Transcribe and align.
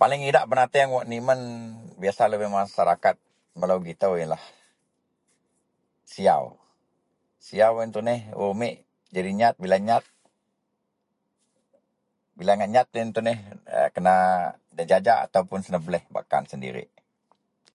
Paling 0.00 0.22
idak 0.30 0.44
benateang 0.50 0.90
wak 0.96 1.08
nimen 1.12 1.40
biyasa 2.02 2.22
lubeng 2.30 2.54
masarakat 2.58 3.16
melo 3.58 3.74
gitau 3.88 4.12
iyenlah 4.16 4.42
siyaw, 6.12 6.44
siyaw 7.46 7.72
iyen 7.76 7.90
tuneh 7.96 8.20
wak 8.38 8.50
umit 8.54 8.74
jadi 9.14 9.30
nyat 9.40 9.54
bila 9.62 9.76
ngak 9.76 9.86
nyat 9.88 10.04
bila 12.38 12.52
ngak 12.54 12.72
nyat 12.74 12.88
iyen 12.94 13.10
tuneh 13.16 13.38
kena 13.94 14.14
nejaja 14.76 15.14
atau 15.24 15.42
senebeleh 15.64 16.02
bak 16.14 16.24
kan 16.30 16.44
sendirik. 16.50 16.88